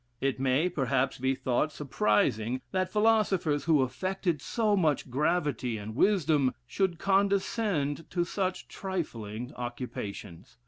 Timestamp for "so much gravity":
4.41-5.77